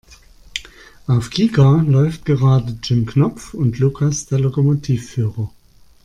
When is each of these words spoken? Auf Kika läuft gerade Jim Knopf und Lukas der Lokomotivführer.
Auf 1.05 1.29
Kika 1.29 1.81
läuft 1.85 2.25
gerade 2.25 2.75
Jim 2.81 3.05
Knopf 3.05 3.53
und 3.53 3.77
Lukas 3.77 4.25
der 4.25 4.39
Lokomotivführer. 4.39 5.51